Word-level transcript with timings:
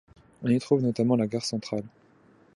On 0.41 0.47
y 0.49 0.57
trouve 0.57 0.81
notamment 0.81 1.15
la 1.15 1.27
gare 1.27 1.45
centrale. 1.45 1.83